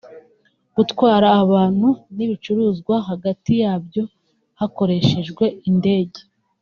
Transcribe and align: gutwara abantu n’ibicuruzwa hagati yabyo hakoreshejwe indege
gutwara 0.75 1.27
abantu 1.43 1.87
n’ibicuruzwa 2.15 2.95
hagati 3.09 3.51
yabyo 3.63 4.03
hakoreshejwe 4.59 5.43
indege 5.69 6.19